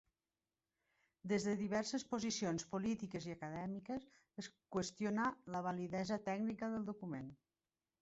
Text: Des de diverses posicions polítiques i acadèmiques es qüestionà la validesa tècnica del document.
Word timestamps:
Des 1.31 1.45
de 1.47 1.53
diverses 1.59 2.05
posicions 2.13 2.65
polítiques 2.73 3.29
i 3.33 3.37
acadèmiques 3.37 4.11
es 4.45 4.53
qüestionà 4.79 5.31
la 5.59 5.65
validesa 5.71 6.23
tècnica 6.33 6.77
del 6.77 6.93
document. 6.93 7.35